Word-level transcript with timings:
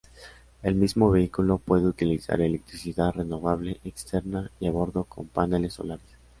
El 0.63 0.73
mismo 0.73 1.11
vehículo 1.11 1.59
puede 1.59 1.85
utilizar 1.85 2.41
electricidad 2.41 3.11
renovable 3.13 3.79
externa 3.85 4.49
y 4.59 4.65
a 4.65 4.71
bordo 4.71 5.03
con 5.03 5.27
paneles 5.27 5.73
solares. 5.73 6.09